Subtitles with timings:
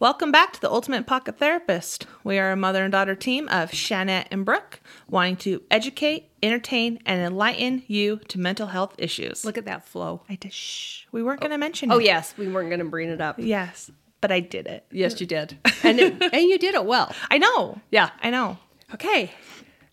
[0.00, 2.06] Welcome back to the Ultimate Pocket Therapist.
[2.22, 4.78] We are a mother and daughter team of Shannette and Brooke,
[5.10, 9.44] wanting to educate, entertain, and enlighten you to mental health issues.
[9.44, 10.22] Look at that flow.
[10.28, 10.52] I did.
[10.52, 11.06] Shh.
[11.10, 11.58] We weren't going to oh.
[11.58, 12.04] mention Oh it.
[12.04, 13.40] yes, we weren't going to bring it up.
[13.40, 13.90] Yes,
[14.20, 14.86] but I did it.
[14.92, 17.12] Yes, you did, and it, and you did it well.
[17.28, 17.80] I know.
[17.90, 18.10] Yeah.
[18.22, 18.56] I know.
[18.94, 19.32] Okay,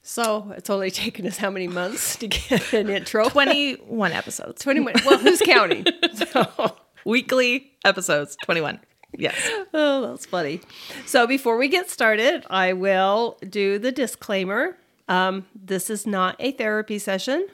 [0.04, 3.28] so it's only taken us how many months to get an intro?
[3.28, 4.62] 21 episodes.
[4.62, 4.94] 21.
[5.04, 5.84] Well, who's counting?
[6.14, 8.38] So, Weekly episodes.
[8.46, 8.80] 21.
[9.18, 9.36] Yes.
[9.74, 10.62] oh, that's funny.
[11.06, 14.78] So before we get started, I will do the disclaimer.
[15.08, 17.48] Um, this is not a therapy session,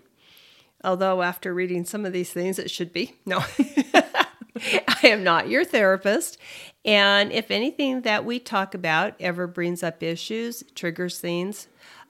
[0.83, 3.15] although after reading some of these things, it should be.
[3.25, 3.43] No.
[4.87, 6.37] I am not your therapist.
[6.85, 11.67] And if anything that we talk about ever brings up issues, triggers things,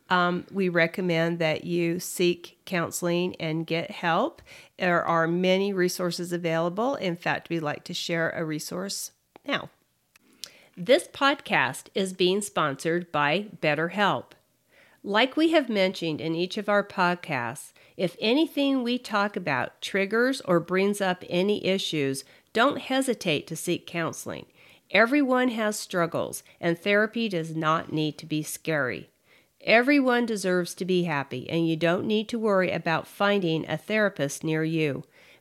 [0.09, 4.41] um, we recommend that you seek counseling and get help.
[4.77, 6.95] There are many resources available.
[6.95, 9.11] In fact, we'd like to share a resource
[9.45, 9.69] now.
[10.77, 14.31] This podcast is being sponsored by BetterHelp.
[15.03, 20.41] Like we have mentioned in each of our podcasts, if anything we talk about triggers
[20.41, 24.45] or brings up any issues, don't hesitate to seek counseling.
[24.91, 29.09] Everyone has struggles, and therapy does not need to be scary.
[29.61, 34.43] Everyone deserves to be happy, and you don't need to worry about finding a therapist
[34.43, 35.03] near you.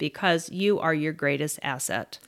[0.00, 2.18] because you are your greatest asset.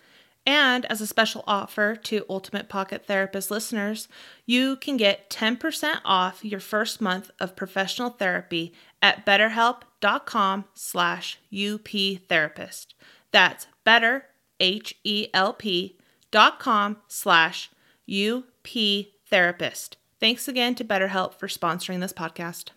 [0.46, 4.06] And as a special offer to Ultimate Pocket Therapist listeners,
[4.46, 12.86] you can get 10% off your first month of professional therapy at betterhelp.com slash uptherapist.
[13.30, 14.26] That's better,
[14.60, 15.98] H-E-L-P
[16.30, 17.70] dot com slash
[18.08, 19.94] uptherapist.
[20.20, 22.70] Thanks again to BetterHelp for sponsoring this podcast.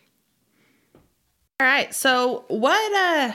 [1.60, 3.34] All right, so what uh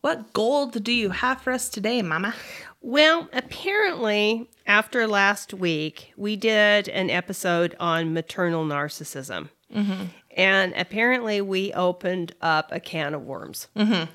[0.00, 2.34] what gold do you have for us today, Mama?
[2.80, 9.50] Well, apparently, after last week, we did an episode on maternal narcissism.
[9.74, 10.04] Mm-hmm.
[10.36, 13.68] And apparently, we opened up a can of worms.
[13.76, 14.10] Mm-hmm.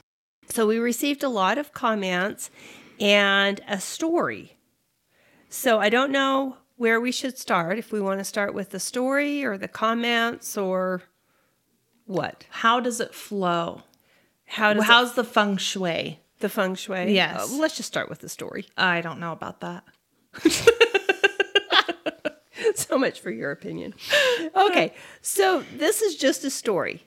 [0.50, 2.50] So, we received a lot of comments
[3.00, 4.57] and a story.
[5.50, 8.79] So, I don't know where we should start, if we want to start with the
[8.79, 11.03] story or the comments or
[12.06, 12.46] what.
[12.50, 13.84] How does it flow?
[14.46, 16.20] How does it- How's the feng shui?
[16.40, 17.14] the feng shui?
[17.14, 17.52] Yes.
[17.52, 18.68] Uh, let's just start with the story.
[18.78, 19.84] I don't know about that.
[22.76, 23.94] so much for your opinion.
[24.56, 27.04] Okay, so this is just a story.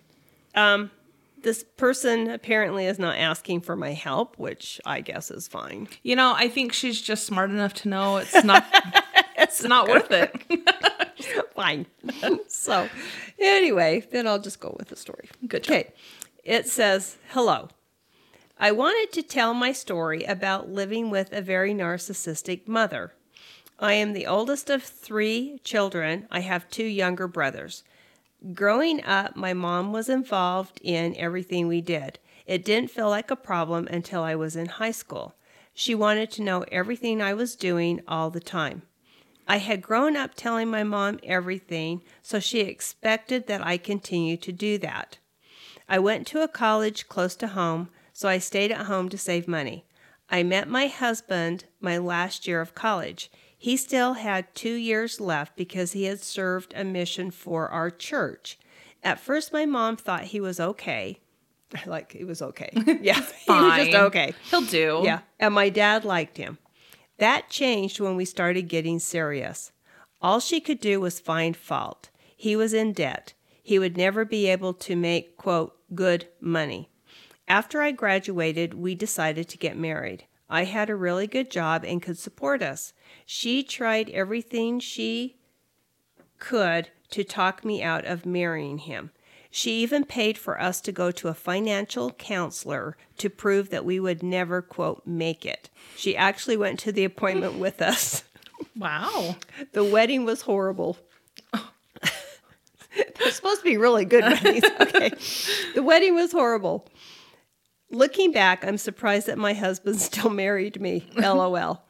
[0.54, 0.91] Um,
[1.43, 5.88] this person apparently is not asking for my help, which I guess is fine.
[6.03, 8.65] You know, I think she's just smart enough to know it's not
[9.37, 10.34] it's not worth it.
[11.55, 11.87] fine.
[12.49, 12.88] so,
[13.38, 15.28] anyway, then I'll just go with the story.
[15.47, 15.65] Good.
[15.66, 15.93] Okay,
[16.48, 17.69] it says, Hello.
[18.59, 23.12] I wanted to tell my story about living with a very narcissistic mother.
[23.78, 26.26] I am the oldest of three children.
[26.31, 27.84] I have two younger brothers.
[28.54, 32.19] Growing up, my mom was involved in everything we did.
[32.47, 35.34] It didn't feel like a problem until I was in high school.
[35.75, 38.82] She wanted to know everything I was doing all the time.
[39.47, 44.50] I had grown up telling my mom everything, so she expected that I continue to
[44.50, 45.19] do that.
[45.88, 49.49] I went to a college close to home, so I stayed at home to save
[49.49, 49.84] money.
[50.28, 53.31] I met my husband my last year of college.
[53.56, 58.59] He still had two years left because he had served a mission for our church.
[59.03, 61.21] At first, my mom thought he was okay.
[61.87, 62.70] Like, he was okay.
[63.03, 64.32] Yeah, he was just okay.
[64.50, 65.02] He'll do.
[65.05, 66.56] Yeah, and my dad liked him.
[67.19, 69.73] That changed when we started getting serious.
[70.23, 72.08] All she could do was find fault.
[72.37, 73.34] He was in debt.
[73.62, 76.90] He would never be able to make, quote, good money.
[77.46, 80.25] After I graduated, we decided to get married.
[80.50, 82.93] I had a really good job and could support us.
[83.26, 85.37] She tried everything she
[86.38, 89.11] could to talk me out of marrying him.
[89.50, 93.99] She even paid for us to go to a financial counselor to prove that we
[93.99, 95.70] would never, quote, make it.
[95.96, 98.25] She actually went to the appointment with us.
[98.76, 99.37] Wow.
[99.73, 100.99] The wedding was horrible.
[103.18, 104.64] They're supposed to be really good weddings.
[104.80, 105.12] Okay.
[105.74, 106.86] The wedding was horrible.
[107.90, 111.08] Looking back, I'm surprised that my husband still married me.
[111.16, 111.82] LOL.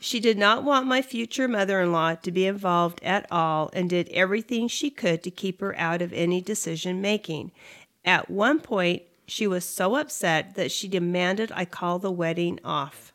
[0.00, 3.88] She did not want my future mother in law to be involved at all and
[3.88, 7.52] did everything she could to keep her out of any decision making.
[8.04, 13.12] At one point, she was so upset that she demanded I call the wedding off.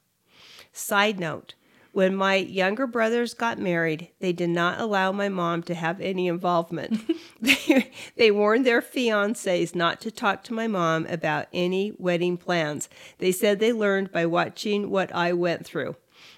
[0.72, 1.56] Side note
[1.98, 6.28] when my younger brothers got married, they did not allow my mom to have any
[6.28, 7.12] involvement.
[7.42, 12.88] they, they warned their fiancés not to talk to my mom about any wedding plans.
[13.18, 15.96] They said they learned by watching what I went through.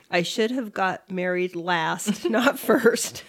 [0.09, 3.25] I should have got married last, not first.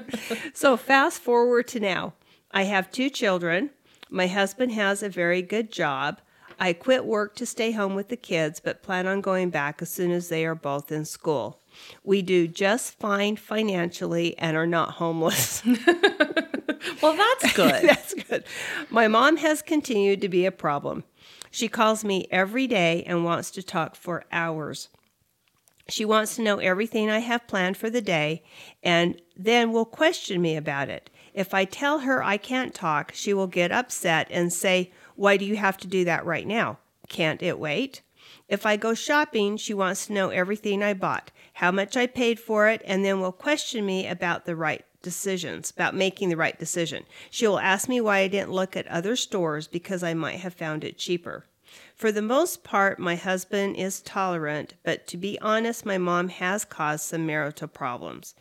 [0.54, 2.14] so, fast forward to now.
[2.50, 3.68] I have two children.
[4.08, 6.22] My husband has a very good job.
[6.58, 9.90] I quit work to stay home with the kids, but plan on going back as
[9.90, 11.60] soon as they are both in school.
[12.02, 15.62] We do just fine financially and are not homeless.
[17.02, 17.82] Well, that's good.
[17.82, 18.44] That's good.
[18.90, 21.04] My mom has continued to be a problem.
[21.50, 24.88] She calls me every day and wants to talk for hours.
[25.88, 28.42] She wants to know everything I have planned for the day
[28.82, 31.10] and then will question me about it.
[31.34, 35.44] If I tell her I can't talk, she will get upset and say, Why do
[35.44, 36.78] you have to do that right now?
[37.08, 38.00] Can't it wait?
[38.48, 42.38] If I go shopping, she wants to know everything I bought, how much I paid
[42.38, 46.58] for it, and then will question me about the right decisions, about making the right
[46.58, 47.04] decision.
[47.30, 50.54] She will ask me why I didn't look at other stores because I might have
[50.54, 51.46] found it cheaper.
[51.94, 56.64] For the most part, my husband is tolerant, but to be honest, my mom has
[56.64, 58.34] caused some marital problems.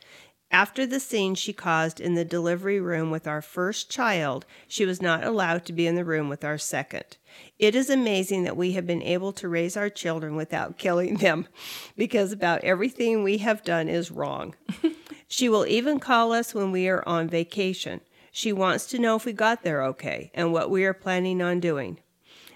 [0.52, 5.02] After the scene she caused in the delivery room with our first child, she was
[5.02, 7.18] not allowed to be in the room with our second.
[7.60, 11.48] It is amazing that we have been able to raise our children without killing them,
[11.96, 14.56] because about everything we have done is wrong.
[15.28, 18.02] she will even call us when we are on vacation.
[18.32, 21.60] She wants to know if we got there okay and what we are planning on
[21.60, 22.00] doing.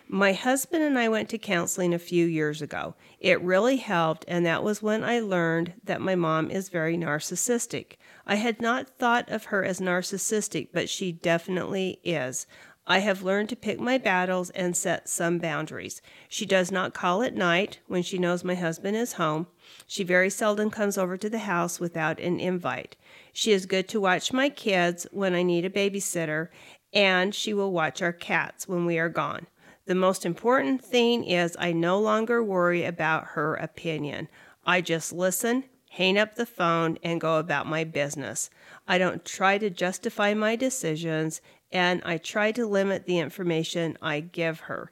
[0.09, 2.95] My husband and I went to counseling a few years ago.
[3.19, 7.97] It really helped, and that was when I learned that my mom is very narcissistic.
[8.25, 12.47] I had not thought of her as narcissistic, but she definitely is.
[12.89, 16.01] I have learned to pick my battles and set some boundaries.
[16.29, 19.47] She does not call at night when she knows my husband is home.
[19.85, 22.95] She very seldom comes over to the house without an invite.
[23.33, 26.47] She is good to watch my kids when I need a babysitter,
[26.93, 29.47] and she will watch our cats when we are gone.
[29.85, 34.29] The most important thing is I no longer worry about her opinion.
[34.65, 38.49] I just listen, hang up the phone, and go about my business.
[38.87, 41.41] I don't try to justify my decisions,
[41.71, 44.91] and I try to limit the information I give her.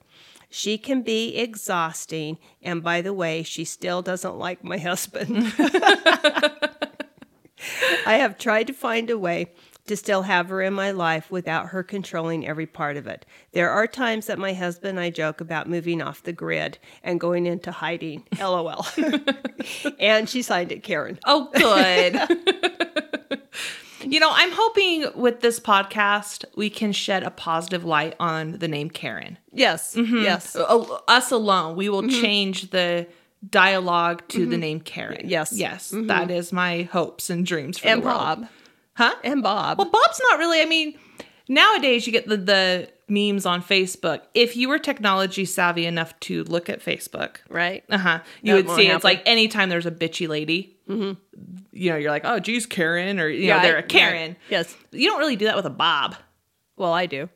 [0.50, 5.54] She can be exhausting, and by the way, she still doesn't like my husband.
[8.06, 9.48] I have tried to find a way
[9.88, 13.26] to still have her in my life without her controlling every part of it.
[13.52, 17.20] There are times that my husband and I joke about moving off the grid and
[17.20, 18.24] going into hiding.
[18.40, 18.86] LOL.
[20.00, 21.20] and she signed it, Karen.
[21.26, 22.20] Oh, good.
[24.02, 28.68] You know, I'm hoping with this podcast we can shed a positive light on the
[28.68, 29.38] name Karen.
[29.52, 29.96] Yes.
[29.96, 30.24] Mm-hmm.
[30.24, 30.56] Yes.
[30.56, 32.22] Uh, uh, us alone, we will mm-hmm.
[32.22, 33.08] change the
[33.50, 34.62] dialogue to the mm-hmm.
[34.62, 35.30] name Karen.
[35.30, 35.54] Yes.
[35.54, 35.94] Yes.
[35.94, 38.18] that is my hopes and dreams for And the world.
[38.18, 38.48] Bob.
[38.96, 39.16] Huh?
[39.24, 39.78] And Bob.
[39.78, 40.62] Well, Bob's not really.
[40.62, 40.98] I mean,
[41.48, 44.22] nowadays you get the, the memes on Facebook.
[44.34, 47.84] If you were technology savvy enough to look at Facebook, right?
[47.90, 49.02] uh huh, you That would see it's happen.
[49.04, 50.78] like anytime there's a bitchy lady,
[51.76, 53.90] you know, you're like, oh, geez, Karen, or you know, they're a right.
[53.90, 54.36] Karen.
[54.50, 54.76] Yes.
[54.92, 56.16] You don't really do that with a Bob.
[56.78, 57.30] Well, I do.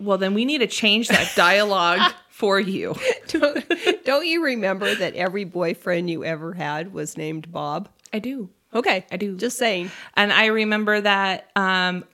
[0.00, 2.94] Well, then we need to change that dialogue for you.
[3.28, 7.88] don't, don't you remember that every boyfriend you ever had was named Bob?
[8.12, 8.50] I do.
[8.74, 9.06] Okay.
[9.10, 9.36] I do.
[9.36, 9.90] Just saying.
[10.14, 12.04] And I remember that um,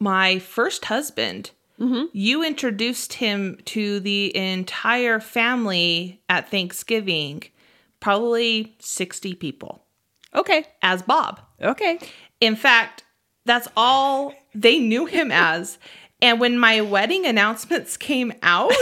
[0.00, 1.50] my first husband,
[2.12, 7.42] you introduced him to the entire family at Thanksgiving,
[8.00, 9.83] probably 60 people,
[10.34, 10.64] Okay.
[10.82, 11.40] as Bob.
[11.60, 11.98] Okay.
[12.40, 13.04] In fact,
[13.44, 15.78] that's all they knew him as.
[16.20, 18.72] And when my wedding announcements came out,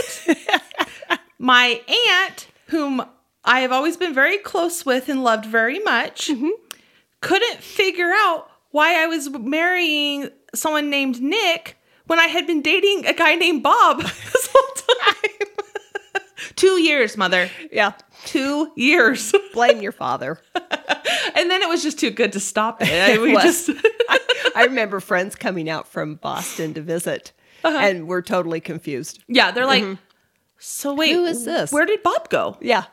[1.39, 3.05] my aunt, whom
[3.43, 6.49] I have always been very close with and loved very much, mm-hmm.
[7.21, 13.05] couldn't figure out why I was marrying someone named Nick when I had been dating
[13.05, 15.47] a guy named Bob this whole time.
[16.55, 17.49] Two years, mother.
[17.71, 17.93] Yeah.
[18.25, 19.33] Two years.
[19.53, 20.39] Blame your father.
[21.73, 22.89] It was just too good to stop it.
[22.89, 23.43] I, we was.
[23.43, 23.69] just
[24.55, 27.31] I remember friends coming out from Boston to visit
[27.63, 27.75] Uh-huh.
[27.77, 29.23] and we're totally confused.
[29.27, 29.97] Yeah, they're like,
[30.59, 31.71] so wait, Who is this?
[31.71, 32.57] Where did Bob go?
[32.61, 32.83] Yeah.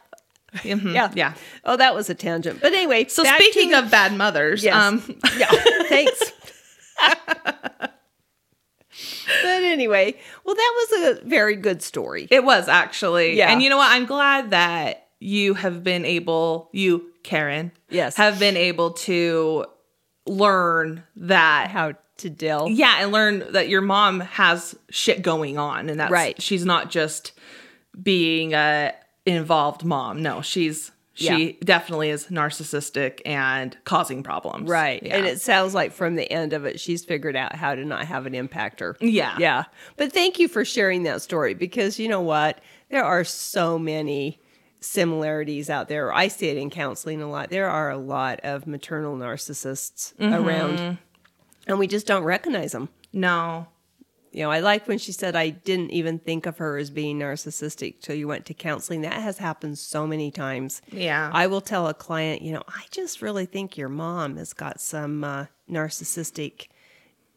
[0.55, 1.13] Mhm, Yeah.
[1.15, 1.35] yeah.
[1.65, 2.61] Oh, that was a tangent.
[2.61, 4.75] But anyway, So to speaking the- of bad mothers, Yes.
[4.75, 5.03] um,
[5.39, 5.47] yeah,
[5.89, 6.33] thanks.
[9.43, 12.27] but anyway, well, that was a very good story.
[12.31, 13.37] It was actually.
[13.37, 13.53] Yeah.
[13.53, 13.91] And you know what?
[13.91, 18.17] I'm glad that you have been able, you, Karen, Yes.
[18.17, 19.67] have been able to
[20.27, 21.71] learn that.
[21.71, 22.69] How to deal.
[22.71, 26.41] Yeah, and learn that your mom has shit going on and that's Right.
[26.41, 27.33] she's not just
[28.01, 28.93] being a
[29.27, 30.23] involved mom.
[30.23, 31.53] No, she's she Yeah.
[31.65, 34.71] definitely is narcissistic and causing problems.
[34.71, 35.03] Right.
[35.03, 35.17] Yeah.
[35.17, 38.07] And it sounds like from the end of it, she's figured out how to not
[38.07, 38.81] have an impact.
[38.81, 38.95] impactor.
[39.01, 39.37] yeah.
[39.39, 39.65] Yeah.
[39.97, 42.61] But thank you for sharing that story because you know what?
[42.91, 44.41] There are so many
[44.81, 46.13] similarities out there.
[46.13, 47.51] I see it in counseling a lot.
[47.51, 50.99] There are a lot of maternal narcissists around,
[51.67, 52.89] and we just don't recognize them.
[53.13, 53.67] No.
[54.33, 57.19] You know, I like when she said, I didn't even think of her as being
[57.19, 59.01] narcissistic till you went to counseling.
[59.01, 60.81] That has happened so many times.
[60.93, 61.31] Yeah.
[61.33, 64.81] I will tell a client, you know, I just really think your mom has got
[64.81, 66.69] some uh, narcissistic,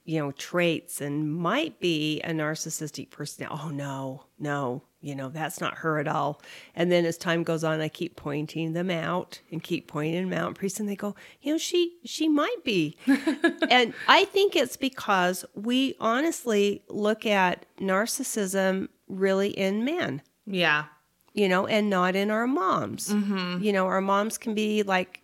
[0.06, 3.48] you know, traits and might be a narcissistic person.
[3.50, 6.42] Oh, no, no, you know, that's not her at all.
[6.76, 10.38] And then as time goes on, I keep pointing them out and keep pointing them
[10.38, 10.48] out.
[10.48, 12.98] And pretty soon they go, you know, she, she might be.
[13.70, 20.86] and I think it's because we honestly look at narcissism really in men yeah.
[21.34, 23.10] you know, and not in our moms.
[23.10, 23.64] Mm-hmm.
[23.64, 25.22] You know, our moms can be like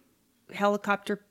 [0.53, 1.21] helicopter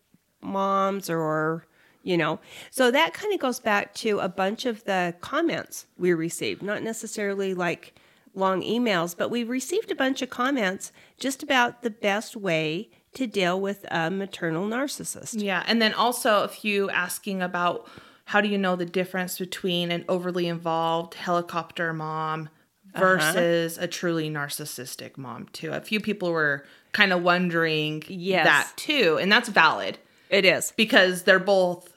[0.40, 1.66] moms or,
[2.08, 6.12] you know, so that kind of goes back to a bunch of the comments we
[6.14, 7.94] received, not necessarily like
[8.34, 13.26] long emails, but we received a bunch of comments just about the best way to
[13.26, 15.42] deal with a maternal narcissist.
[15.42, 15.62] Yeah.
[15.66, 17.86] And then also a few asking about
[18.26, 22.48] how do you know the difference between an overly involved helicopter mom
[22.94, 23.00] Uh-huh.
[23.04, 25.70] versus a truly narcissistic mom too.
[25.72, 28.44] A few people were kind of wondering Yes.
[28.46, 29.98] that too, and that's valid
[30.30, 30.72] It is.
[30.76, 31.92] because they're both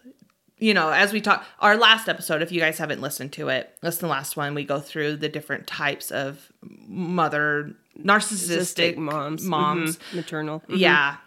[0.61, 3.75] you know, as we talk our last episode, if you guys haven't listened to it,
[3.81, 8.97] listen to the last one, we go through the different types of mother narcissistic Narcissistic
[8.97, 9.43] moms.
[9.43, 9.97] moms.
[9.97, 10.13] Mhm.
[10.15, 10.59] Maternal.
[10.69, 10.77] Mhm.
[10.79, 11.17] Yeah.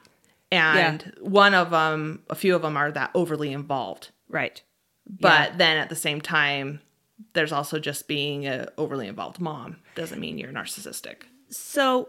[0.51, 4.11] And one of them, a few of them are that overly involved.
[4.29, 4.63] Right.
[5.07, 6.81] But then at the same time,
[7.33, 11.23] there's also just being a overly involved mom doesn't mean you're narcissistic.
[11.51, 12.09] So,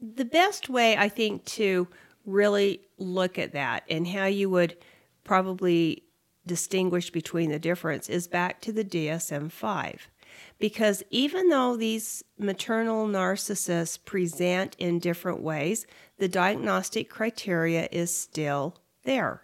[0.00, 1.88] the best way I think to
[2.26, 4.76] really look at that and how you would
[5.24, 6.02] probably
[6.46, 10.08] distinguish between the difference is back to the DSM 5.
[10.58, 15.86] Because even though these maternal narcissists present in different ways,
[16.18, 19.42] the diagnostic criteria is still there.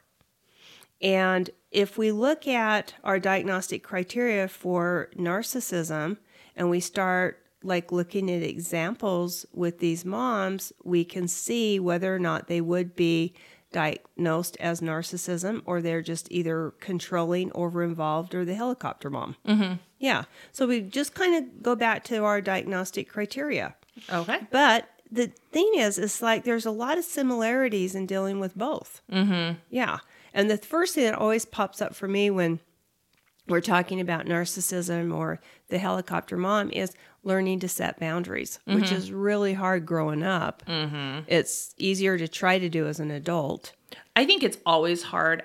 [1.00, 6.18] And if we look at our diagnostic criteria for narcissism
[6.56, 12.18] and we start like looking at examples with these moms, we can see whether or
[12.18, 13.34] not they would be
[13.72, 19.36] diagnosed as narcissism or they're just either controlling, over involved, or the helicopter mom.
[19.46, 19.74] Mm-hmm.
[19.98, 20.24] Yeah.
[20.52, 23.76] So we just kind of go back to our diagnostic criteria.
[24.12, 24.38] Okay.
[24.50, 29.02] But the thing is, it's like there's a lot of similarities in dealing with both.
[29.12, 29.58] Mm-hmm.
[29.70, 29.98] Yeah.
[30.32, 32.60] And the first thing that always pops up for me when
[33.48, 39.12] we're talking about narcissism or the helicopter mom is learning to set boundaries, which is
[39.12, 40.62] really hard growing up.
[40.66, 41.20] Mm-hmm.
[41.26, 43.72] It's easier to try to do as an adult.
[44.16, 45.42] I think it's always hard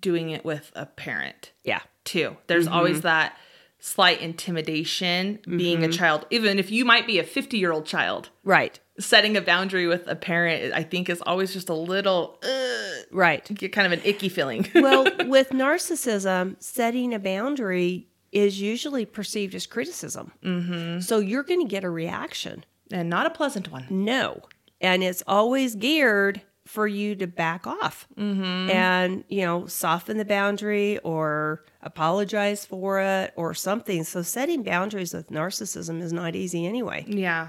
[0.00, 1.80] doing it with a parent Yeah.
[2.04, 2.36] too.
[2.46, 3.36] There's always that
[3.78, 8.30] slight intimidation being a child, even if you might be a 50 year old child.
[8.44, 8.78] Right.
[8.98, 13.44] Setting a boundary with a parent, I think, is always just a little, uh, Right.
[13.54, 14.68] get kind of an icky feeling.
[14.74, 20.30] well, with narcissism, setting a boundary is usually perceived as criticism.
[20.44, 21.00] Mm-hmm.
[21.00, 22.64] So you're going to get a reaction.
[22.92, 23.86] and not a pleasant one.
[23.88, 24.42] No.
[24.80, 30.98] And it's always geared for you to back off and, you know, soften the boundary
[30.98, 34.04] or apologize for it or something.
[34.04, 37.06] So setting boundaries with narcissism is not easy anyway.
[37.08, 37.48] Yeah.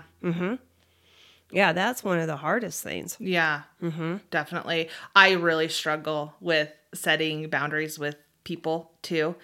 [1.52, 3.18] Yeah, that's one of the hardest things.
[3.20, 4.18] Yeah, mm-hmm.
[4.32, 4.90] definitely.
[5.16, 9.36] I really struggle with setting boundaries with people too.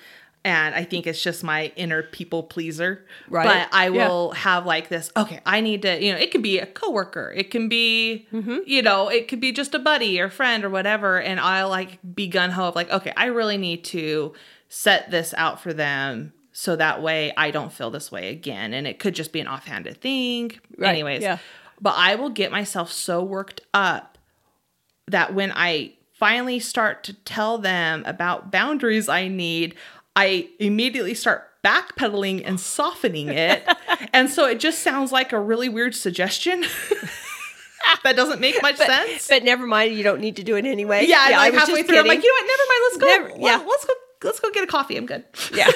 [0.45, 3.05] And I think it's just my inner people pleaser.
[3.29, 3.45] Right.
[3.45, 4.07] But I Yeah.
[4.07, 7.33] will have like this, okay, I need to, you know, it can be a coworker,
[7.35, 8.57] it can be, mm-hmm.
[8.65, 11.21] you know, it could be just a buddy or friend or whatever.
[11.21, 14.33] And I'll like be gun ho of like, okay, I really need to
[14.67, 18.73] set this out for them so that way I don't feel this way again.
[18.73, 20.51] And it could just be an offhanded thing.
[20.77, 21.21] Right, Anyways.
[21.21, 21.37] yeah.
[21.81, 24.17] But I will get myself so worked up
[25.07, 29.75] that when I finally start to tell them about boundaries I need,
[30.15, 33.63] I immediately start backpedaling and softening it.
[34.13, 36.61] and so it just sounds like a really weird suggestion
[38.03, 39.27] that doesn't make much sense.
[39.27, 41.05] But never mind, you don't need to do it anyway.
[41.07, 42.47] yeah, I like was halfway just through, I'm like, you know what?
[42.47, 42.81] Never mind.
[42.83, 43.05] Let's go.
[43.07, 43.65] Never- yeah.
[43.67, 43.93] let's go.
[44.23, 44.95] Let's go get a coffee.
[44.97, 45.25] I'm good.
[45.53, 45.67] yeah.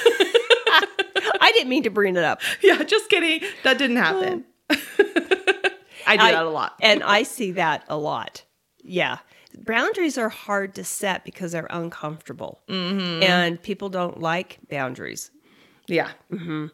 [1.40, 2.40] I didn't mean to bring it up.
[2.62, 3.46] yeah, just kidding.
[3.64, 4.44] That didn't happen.
[4.70, 4.76] Oh.
[6.06, 6.74] I do I- that a lot.
[6.80, 8.44] and I see that a lot.
[8.82, 9.18] Yeah.
[9.64, 12.60] Boundaries are hard to set because they're uncomfortable.
[12.68, 13.22] Mm-hmm.
[13.22, 15.30] And people don't like boundaries.
[15.86, 16.10] Yeah.
[16.32, 16.66] Mm-hmm.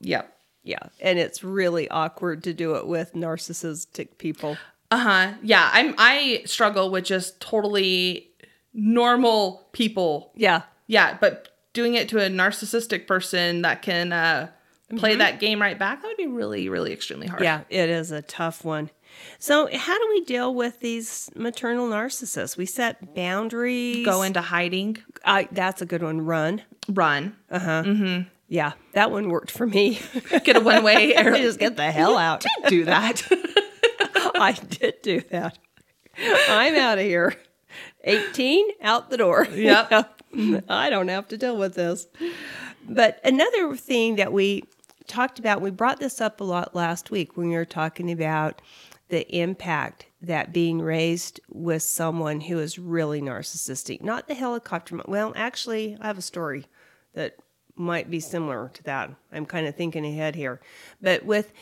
[0.00, 0.36] Yep.
[0.64, 0.82] Yeah.
[1.00, 4.56] And it's really awkward to do it with narcissistic people.
[4.90, 5.32] Uh huh.
[5.42, 5.70] Yeah.
[5.72, 5.94] I'm.
[5.98, 8.30] I struggle with just totally
[8.74, 10.32] normal people.
[10.34, 10.62] Yeah.
[10.86, 14.48] Yeah, but doing it to a narcissistic person that can uh,
[14.96, 17.42] play that game right back that would be really, really extremely hard.
[17.42, 17.62] Yeah.
[17.70, 18.90] It is a tough one.
[19.38, 22.56] So, how do we deal with these maternal narcissists?
[22.56, 24.04] We set boundaries.
[24.04, 24.98] Go into hiding.
[25.24, 26.20] I, that's a good one.
[26.22, 26.62] Run.
[26.88, 27.36] Run.
[27.50, 28.22] Uh huh.
[28.48, 28.72] Yeah.
[28.92, 30.00] That one worked for me.
[30.44, 31.36] Get a one way arrow.
[31.38, 32.42] Just get the hell out.
[32.42, 33.22] Did do that.
[34.34, 35.58] I did do that.
[36.48, 37.34] I'm out of here.
[38.04, 39.46] 18 out the door.
[39.46, 40.20] Yep.
[40.68, 42.06] I don't have to deal with this.
[42.88, 44.64] But another thing that we
[45.06, 48.60] talked about, we brought this up a lot last week when we were talking about
[49.12, 54.98] the impact that being raised with someone who is really narcissistic, not the helicopter.
[55.06, 56.64] Well, actually, I have a story
[57.12, 57.36] that
[57.76, 59.10] might be similar to that.
[59.30, 60.62] I'm kind of thinking ahead here.
[61.02, 61.52] But with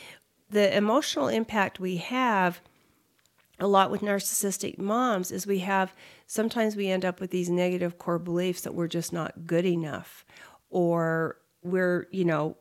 [0.49, 2.61] the emotional impact we have,
[3.59, 5.93] a lot with narcissistic moms is we have
[6.27, 10.25] sometimes we end up with these negative core beliefs that we're just not good enough
[10.69, 12.55] or we're you know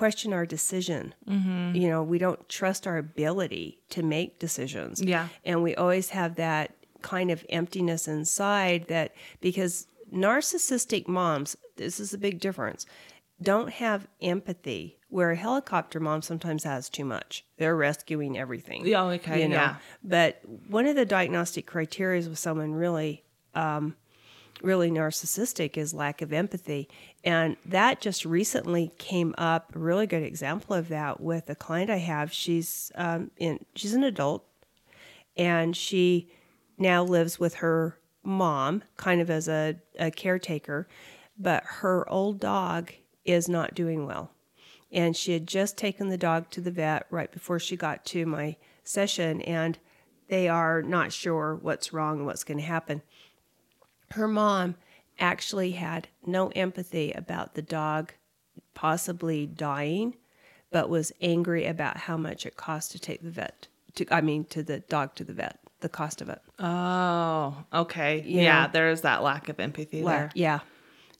[0.00, 1.14] question our decision.
[1.26, 5.02] You know we don't trust our ability to make decisions.
[5.02, 5.28] Yeah.
[5.44, 12.14] and we always have that kind of emptiness inside that because narcissistic moms this is
[12.14, 12.86] a big difference
[13.40, 17.44] don't have empathy where a helicopter mom sometimes has too much.
[17.58, 19.76] They're rescuing everything Yeah, okay, yeah.
[20.02, 23.96] but one of the diagnostic criteria with someone really um,
[24.62, 26.88] really narcissistic is lack of empathy.
[27.24, 31.90] And that just recently came up a really good example of that with a client
[31.90, 32.32] i have.
[32.32, 34.44] She's um, in she's an adult
[35.36, 36.30] and she
[36.78, 40.86] now lives with her mom kind of as a, a caretaker
[41.38, 42.92] but her old dog
[43.24, 44.30] is not doing well.
[44.90, 48.26] And she had just taken the dog to the vet right before she got to
[48.26, 49.78] my session and
[50.28, 53.02] they are not sure what's wrong and what's going to happen
[54.12, 54.74] her mom
[55.18, 58.12] actually had no empathy about the dog
[58.74, 60.16] possibly dying
[60.70, 64.44] but was angry about how much it cost to take the vet to i mean
[64.44, 68.22] to the dog to the vet the cost of it Oh, okay.
[68.24, 68.70] You yeah, know.
[68.72, 70.30] there is that lack of empathy La- there.
[70.32, 70.60] Yeah.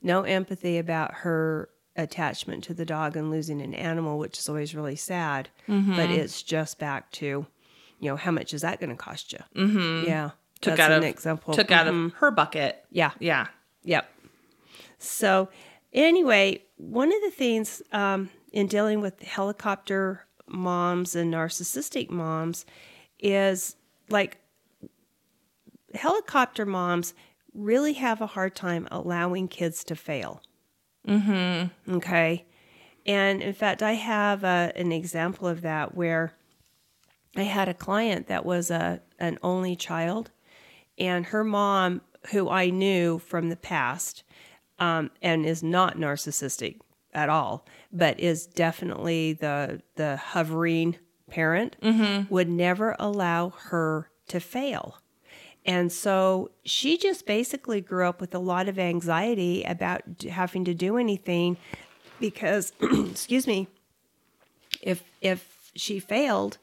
[0.01, 4.73] No empathy about her attachment to the dog and losing an animal, which is always
[4.73, 5.49] really sad.
[5.67, 5.97] Mm-hmm.
[5.97, 9.39] But it's just back to, you know, how much is that going to cost you?
[9.53, 10.07] Mm-hmm.
[10.07, 10.29] Yeah.
[10.63, 11.53] Took That's out an of example.
[11.53, 12.07] took out Mhm.
[12.07, 12.83] of her bucket.
[12.89, 13.11] Yeah.
[13.19, 13.47] Yeah.
[13.83, 14.09] Yep.
[14.97, 15.49] So,
[15.91, 22.65] anyway, one of the things um, in dealing with helicopter moms and narcissistic moms
[23.19, 23.75] is
[24.09, 24.37] like
[25.93, 27.13] helicopter moms
[27.53, 30.41] really have a hard time allowing kids to fail.
[31.07, 31.95] Mm-hmm.
[31.95, 32.45] Okay.
[33.05, 36.33] And in fact, I have a, an example of that where
[37.35, 40.31] I had a client that was a an only child,
[40.97, 42.01] and her mom,
[42.31, 44.23] who I knew from the past,
[44.79, 46.79] um, and is not narcissistic
[47.13, 50.97] at all, but is definitely the the hovering
[51.29, 51.75] parent,
[52.29, 54.99] would never allow her to fail.
[55.65, 60.65] And so she just basically grew up with a lot of anxiety about d- having
[60.65, 61.57] to do anything
[62.19, 63.67] because, excuse me,
[64.81, 66.57] if if she failed,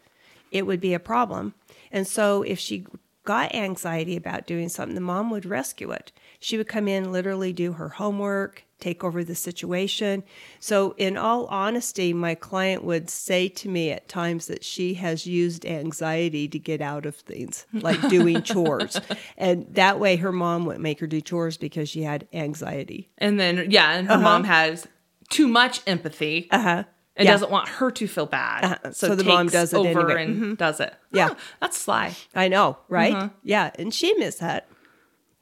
[0.51, 1.55] it would be a problem.
[1.91, 2.87] And so if she
[3.25, 6.13] got anxiety about doing something, the mom would rescue it.
[6.39, 10.23] She would come in, literally do her homework, take over the situation.
[10.59, 15.27] So, in all honesty, my client would say to me at times that she has
[15.27, 18.99] used anxiety to get out of things, like doing chores.
[19.37, 23.11] And that way, her mom wouldn't make her do chores because she had anxiety.
[23.19, 24.87] And then yeah, and her mom has
[25.29, 26.85] too much empathy Uh huh.
[27.17, 27.33] And yeah.
[27.33, 28.65] doesn't want her to feel bad.
[28.65, 28.93] Uh-huh.
[28.93, 30.25] So the mom does it over anyway.
[30.25, 30.55] and mm-hmm.
[30.55, 30.95] does it.
[31.13, 31.29] Yeah.
[31.29, 32.17] Huh, that's sly.
[32.35, 33.15] I know, right?
[33.15, 33.35] Mm-hmm.
[33.45, 33.71] Yeah.
[33.79, 34.69] And she admits that.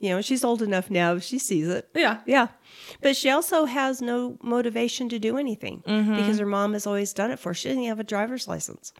[0.00, 1.88] You know, she's old enough now, she sees it.
[1.92, 2.20] Yeah.
[2.24, 2.48] Yeah.
[3.02, 6.14] But she also has no motivation to do anything mm-hmm.
[6.14, 7.54] because her mom has always done it for her.
[7.54, 8.92] She doesn't even have a driver's license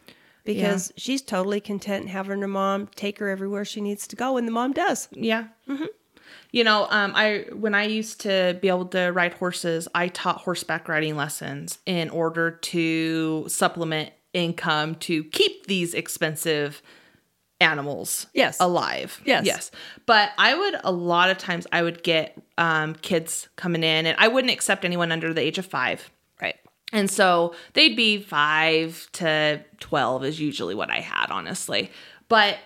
[0.43, 4.47] because she's totally content having her mom take her everywhere she needs to go, and
[4.47, 5.07] the mom does.
[5.11, 5.47] Yeah.
[6.51, 10.37] You know, um, I when I used to be able to ride horses, I taught
[10.37, 16.81] horseback riding lessons in order to supplement income to keep these expensive
[17.61, 18.57] animals Yes.
[18.61, 19.45] alive Yes.
[19.45, 19.71] yes
[20.05, 24.15] but i would a lot of times i would get um, kids coming in and
[24.17, 26.09] i wouldn't accept anyone under the age of five
[26.41, 26.55] Right.
[26.93, 31.91] and so they'd be five to 12 is usually what I had, honestly.
[32.29, 32.57] But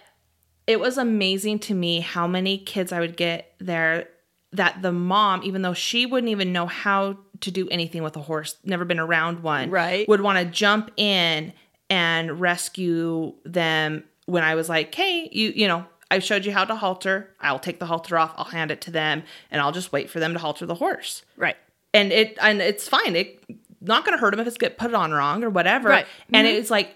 [0.68, 4.08] it was amazing to me how many kids I would get there
[4.52, 8.22] that the mom, even though she wouldn't even know how to do anything with a
[8.22, 10.08] horse, never been around one, Right.
[10.08, 11.54] would want to jump in
[11.90, 16.66] and rescue them when I was like, hey, you, you know, I showed you how
[16.66, 17.32] to halter.
[17.42, 20.20] I'll take the halter off, I'll hand it to them, and I'll just wait for
[20.20, 21.58] them to halter the horse Right.
[21.94, 23.16] and it and it's fine.
[23.16, 23.44] It
[23.82, 25.90] not going to hurt them if it's get put on wrong or whatever.
[25.90, 26.06] Right.
[26.32, 26.58] And mm-hmm.
[26.58, 26.96] it's like,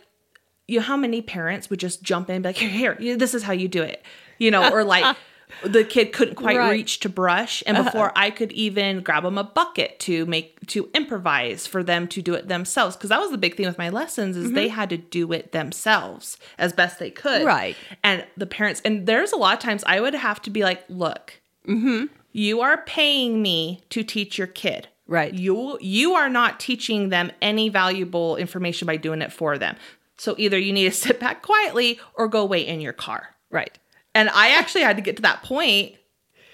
[0.67, 3.34] you know, how many parents would just jump in and be like, here, here, this
[3.34, 4.03] is how you do it,
[4.38, 5.15] you know, or like.
[5.63, 6.71] The kid couldn't quite Right.
[6.71, 7.86] reach to brush, and uh-huh.
[7.89, 12.21] before I could even grab them a bucket to make to improvise for them to
[12.21, 14.75] do it themselves, because that was the big thing with my lessons is they mm-hmm.
[14.75, 17.77] had to do it themselves as best they could, Right.
[18.03, 20.84] And the parents, and there's a lot of times I would have to be like,
[20.89, 22.08] look, mm-hmm.
[22.34, 24.89] you are paying me to teach your kid.
[25.08, 25.34] Right.
[25.34, 29.77] You you are not teaching them any valuable information by doing it for them.
[30.17, 33.36] So either you need to sit back quietly or go wait in your car.
[33.49, 33.77] Right.
[34.15, 35.95] And I actually had to get to that point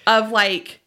[0.06, 0.82] of like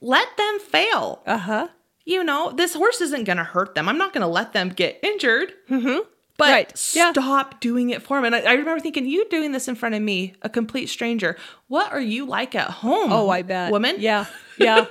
[0.00, 1.22] let them fail.
[1.26, 1.68] Uh huh.
[2.04, 3.88] You know, this horse isn't going to hurt them.
[3.88, 5.52] I'm not going to let them get injured.
[5.70, 5.98] Mm-hmm.
[6.38, 6.90] But Right.
[6.94, 7.12] Yeah.
[7.12, 8.24] stop doing it for them.
[8.24, 11.36] And I, I remember thinking, you doing this in front of me, a complete stranger.
[11.68, 13.12] What are you like at home?
[13.12, 13.70] Oh, I bet.
[13.70, 13.96] Woman?
[13.98, 14.26] Yeah.
[14.58, 14.84] Yeah.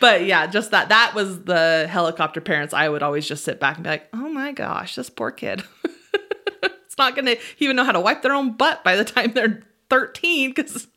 [0.00, 2.74] But yeah, just that that was the helicopter parents.
[2.74, 5.62] I would always just sit back and be like, "Oh my gosh, this poor kid.
[6.62, 9.32] it's not going to even know how to wipe their own butt by the time
[9.32, 10.88] they're 13 cuz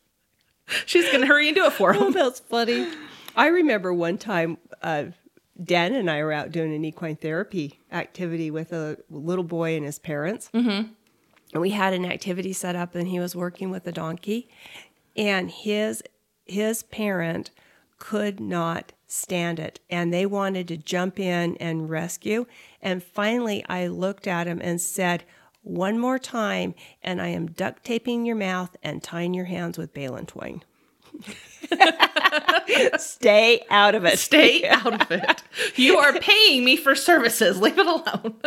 [0.86, 2.88] she's going to hurry and do it for Oh, them." that's funny.
[3.36, 5.06] I remember one time uh,
[5.64, 9.86] Dan and I were out doing an equine therapy activity with a little boy and
[9.86, 10.50] his parents.
[10.54, 10.92] Mm-hmm.
[11.54, 14.50] And we had an activity set up, and he was working with a donkey,
[15.16, 16.04] and his
[16.46, 17.52] his parent
[18.00, 22.46] could not stand it, and they wanted to jump in and rescue.
[22.82, 25.24] And finally, I looked at him and said.
[25.62, 29.94] One more time, and I am duct taping your mouth and tying your hands with
[29.94, 30.64] balin twine.
[32.98, 34.20] Stay out of it.
[34.20, 35.44] Stay out of it.
[35.76, 37.60] You are paying me for services.
[37.60, 38.36] Leave it alone.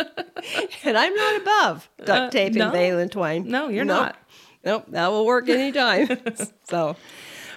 [0.85, 2.65] And I'm not above duct uh, tape no.
[2.65, 3.47] and balin twine.
[3.47, 4.01] No, you're Nope.
[4.01, 4.17] not.
[4.65, 6.09] Nope, that will work anytime.
[6.65, 6.97] so,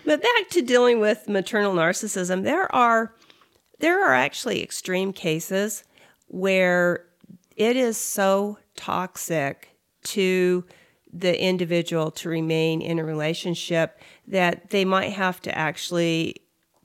[0.05, 3.13] but back to dealing with maternal narcissism, there are
[3.79, 5.83] there are actually extreme cases
[6.27, 7.05] where
[7.55, 10.63] it is so toxic to
[11.11, 16.35] the individual to remain in a relationship that they might have to actually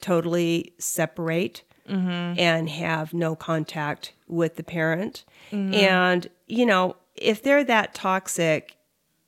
[0.00, 2.38] totally separate mm-hmm.
[2.38, 5.24] and have no contact with the parent.
[5.50, 5.74] Mm-hmm.
[5.74, 8.76] And, you know, if they're that toxic,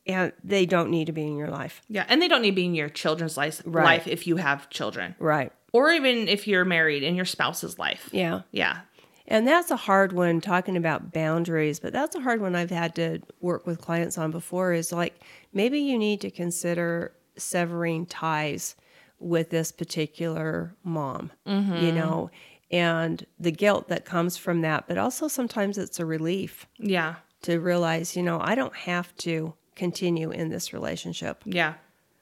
[0.06, 1.80] and they don't need to be in your life.
[1.88, 3.84] yeah, and they don't need to be in your children's life, Right.
[3.84, 5.14] life if you have children.
[5.18, 5.52] Right.
[5.72, 8.08] Or even if you're married in your spouse's life.
[8.12, 8.42] Yeah.
[8.50, 8.80] Yeah.
[9.28, 12.94] And that's a hard one talking about boundaries, but that's a hard one I've had
[12.96, 15.14] to work with clients on before is like
[15.52, 18.74] maybe you need to consider severing ties
[19.18, 21.96] with this particular mom, you mm-hmm.
[21.96, 22.30] know,
[22.70, 27.14] and the guilt that comes from that, but also sometimes it's a relief Yeah.
[27.42, 31.42] to realize, you know, I don't have to continue in this relationship.
[31.44, 31.74] Yeah.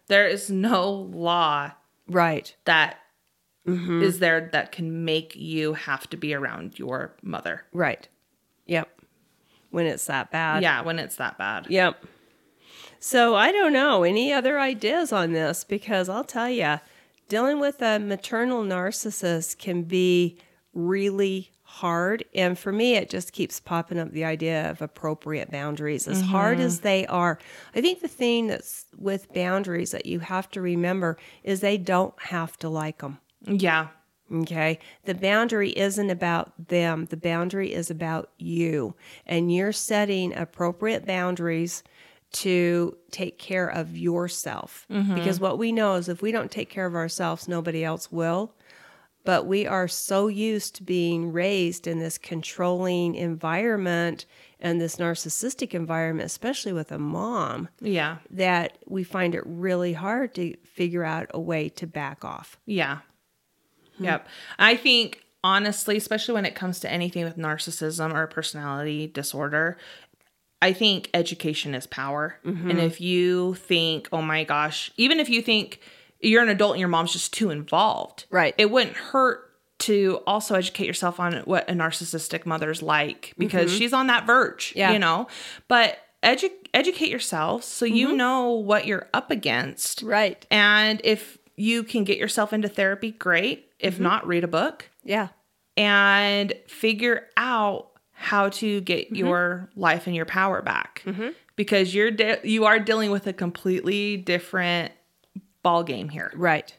[0.08, 1.72] There is no law
[2.08, 2.54] Right.
[2.64, 2.98] that
[3.66, 4.18] is Mm-hmm.
[4.18, 7.66] there that can make you have to be around your mother.
[7.72, 8.08] Right.
[8.66, 8.88] Yep.
[9.70, 10.62] When it's that bad.
[10.62, 11.66] Yeah, when it's that bad.
[11.68, 12.04] Yep.
[12.98, 16.80] So I don't know any other ideas on this because I'll tell you,
[17.28, 20.38] dealing with a maternal narcissist can be
[20.74, 22.24] really hard.
[22.35, 26.30] And for me, it just keeps popping up the idea of appropriate boundaries, as mm-hmm.
[26.33, 27.38] hard as they are.
[27.76, 32.12] I think the thing that's with boundaries that you have to remember is they don't
[32.22, 33.18] have to like them.
[33.46, 33.88] Yeah.
[34.33, 34.80] Okay.
[35.04, 37.06] The boundary isn't about them.
[37.06, 38.96] The boundary is about you.
[39.24, 41.85] And you're setting appropriate boundaries
[42.33, 44.87] to take care of yourself.
[44.90, 45.14] Mm-hmm.
[45.14, 48.54] Because what we know is if we don't take care of ourselves, nobody else will.
[49.24, 54.24] But we are so used to being raised in this controlling environment
[54.59, 58.18] and this narcissistic environment, especially with a mom, Yeah.
[58.30, 62.59] that we find it really hard to figure out a way to back off.
[62.66, 62.98] Yeah.
[63.98, 64.04] Hmm.
[64.04, 64.28] Yep.
[64.59, 69.78] I think honestly, especially when it comes to anything with narcissism or personality disorder,
[70.62, 72.38] I think education is power.
[72.44, 72.78] And mm-hmm.
[72.78, 75.80] if you think, oh my gosh, even if you think
[76.20, 78.54] you're an adult and your mom's just too involved, Right.
[78.59, 79.46] It wouldn't hurt
[79.80, 83.78] to also educate yourself on what a narcissistic mother's like because mm-hmm.
[83.78, 84.92] she's on that verge, Yeah.
[84.92, 85.26] you know?
[85.68, 88.16] But edu- educate yourself so you mm-hmm.
[88.18, 90.02] know what you're up against.
[90.02, 90.46] Right.
[90.50, 93.70] And if you can get yourself into therapy, great.
[93.78, 94.02] If mm-hmm.
[94.02, 95.28] not, read a book Yeah.
[95.76, 101.02] and figure out how to get your life and your power back
[101.56, 104.92] because you're de- you are dealing with a completely different
[105.62, 106.33] ball game here.
[106.35, 106.75] Right.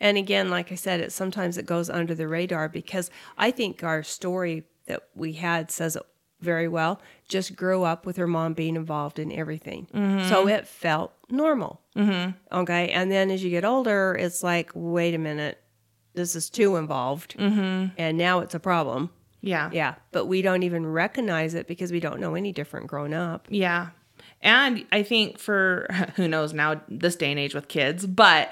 [0.00, 3.82] And again, like I said, it sometimes it goes under the radar because I think
[3.82, 6.02] our story that we had says it
[6.40, 7.00] very well.
[7.28, 9.88] Just grew up with her mom being involved in everything,
[10.28, 11.80] so it felt normal.
[11.96, 12.30] Mm-hmm.
[12.60, 15.60] Okay, and then as you get older, it's like, wait a minute,
[16.14, 17.92] this is too involved, mm-hmm.
[17.98, 19.10] and now it's a problem.
[19.40, 19.70] Yeah.
[19.72, 23.46] Yeah, but we don't even recognize it because we don't know any different growing up.
[23.50, 23.88] Yeah.
[24.42, 28.50] And I think for who knows now this day and age with kids, but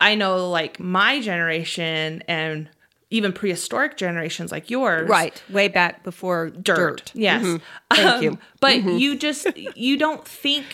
[0.00, 2.68] I know like my generation and
[3.10, 5.08] even prehistoric generations like yours.
[5.08, 7.12] Right, way back before dirt.
[7.14, 7.44] Yes.
[7.44, 7.60] Mhm.
[7.92, 8.30] Thank you.
[8.30, 8.98] Um, but mm-hmm.
[8.98, 10.64] you just you don't think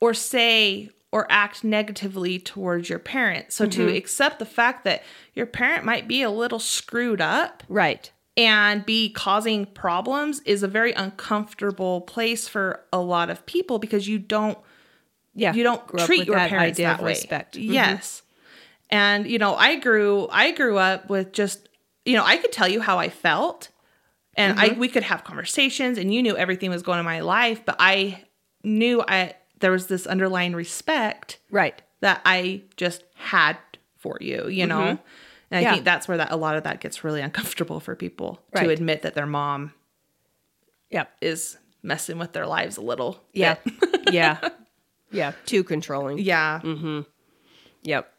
[0.00, 3.52] or say or act negatively towards your parent.
[3.52, 3.96] So to mm-hmm.
[3.96, 5.02] accept the fact that
[5.34, 8.10] your parent might be a little screwed up Right.
[8.38, 14.06] And be causing problems is a very uncomfortable place for a lot of people because
[14.08, 14.56] you don't
[15.34, 17.10] Yeah, you don't treat your that parents that way.
[17.10, 17.56] respect.
[17.56, 17.72] Mhm.
[17.74, 18.22] Yes.
[18.90, 21.68] And you know, I grew I grew up with just
[22.04, 23.68] you know, I could tell you how I felt
[24.34, 24.80] and I Mm-hmm.
[24.80, 28.24] we could have conversations and you knew everything was going in my life, but I
[28.64, 31.82] knew I there was this underlying respect Right.
[32.00, 33.56] that I just had
[33.96, 34.98] for you, you know.
[35.50, 35.72] And I Mm-hmm.
[35.74, 38.64] Think that's where that a lot of that gets really uncomfortable for people Right.
[38.64, 39.72] to admit that their mom
[40.90, 41.10] Yep.
[41.20, 43.22] is messing with their lives a little.
[43.32, 43.56] Yeah.
[44.10, 44.48] yeah.
[45.10, 45.32] Yeah.
[45.46, 46.18] Too controlling.
[46.18, 46.60] yeah.
[46.62, 47.00] Mm-hmm.
[47.82, 48.12] Yep.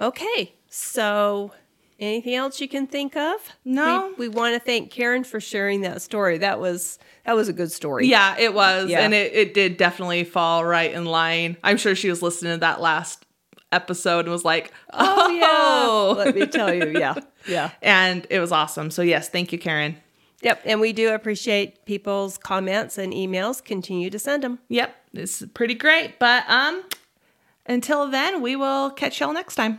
[0.00, 0.54] Okay.
[0.68, 1.52] So,
[1.98, 3.36] anything else you can think of?
[3.64, 4.12] No.
[4.18, 6.38] We, we want to thank Karen for sharing that story.
[6.38, 8.06] That was that was a good story.
[8.06, 8.88] Yeah, it was.
[8.90, 9.00] Yeah.
[9.00, 11.56] And it, it did definitely fall right in line.
[11.62, 13.25] I'm sure she was listening to that last
[13.72, 16.24] episode and was like, oh, Oh yeah.
[16.24, 16.98] Let me tell you.
[16.98, 17.14] Yeah.
[17.48, 17.70] Yeah.
[17.80, 18.90] And it was awesome.
[18.90, 19.98] So, yes, thank you, Karen.
[20.42, 20.62] Yep.
[20.64, 23.62] And we do appreciate people's comments and emails.
[23.64, 24.58] Continue to send them.
[24.68, 26.18] Yep, this is pretty great.
[26.18, 26.82] But um,
[27.64, 29.78] until then, we will catch y'all next time.